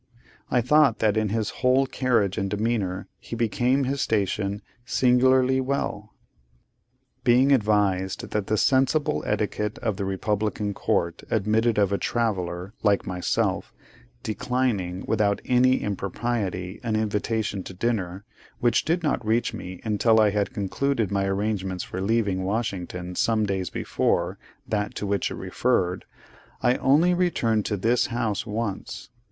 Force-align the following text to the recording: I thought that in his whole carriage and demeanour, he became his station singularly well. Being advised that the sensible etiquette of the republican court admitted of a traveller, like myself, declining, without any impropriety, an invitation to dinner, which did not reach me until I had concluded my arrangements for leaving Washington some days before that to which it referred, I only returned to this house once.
I 0.49 0.61
thought 0.61 0.97
that 0.97 1.15
in 1.15 1.29
his 1.29 1.51
whole 1.61 1.85
carriage 1.85 2.35
and 2.35 2.49
demeanour, 2.49 3.07
he 3.19 3.35
became 3.35 3.83
his 3.83 4.01
station 4.01 4.63
singularly 4.83 5.61
well. 5.61 6.15
Being 7.23 7.51
advised 7.51 8.27
that 8.31 8.47
the 8.47 8.57
sensible 8.57 9.23
etiquette 9.27 9.77
of 9.77 9.97
the 9.97 10.05
republican 10.05 10.73
court 10.73 11.21
admitted 11.29 11.77
of 11.77 11.91
a 11.93 11.99
traveller, 11.99 12.73
like 12.81 13.05
myself, 13.05 13.75
declining, 14.23 15.05
without 15.07 15.39
any 15.45 15.81
impropriety, 15.83 16.79
an 16.81 16.95
invitation 16.95 17.61
to 17.61 17.73
dinner, 17.75 18.25
which 18.59 18.83
did 18.85 19.03
not 19.03 19.23
reach 19.23 19.53
me 19.53 19.81
until 19.83 20.19
I 20.19 20.31
had 20.31 20.51
concluded 20.51 21.11
my 21.11 21.25
arrangements 21.25 21.83
for 21.83 22.01
leaving 22.01 22.43
Washington 22.43 23.13
some 23.13 23.45
days 23.45 23.69
before 23.69 24.39
that 24.67 24.95
to 24.95 25.05
which 25.05 25.29
it 25.29 25.35
referred, 25.35 26.05
I 26.63 26.77
only 26.77 27.13
returned 27.13 27.67
to 27.67 27.77
this 27.77 28.07
house 28.07 28.47
once. 28.47 29.11